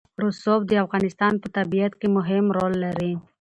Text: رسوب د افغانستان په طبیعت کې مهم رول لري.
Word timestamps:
رسوب 0.23 0.61
د 0.67 0.71
افغانستان 0.85 1.33
په 1.41 1.47
طبیعت 1.57 1.93
کې 1.99 2.07
مهم 2.17 2.45
رول 2.57 2.73
لري. 2.85 3.13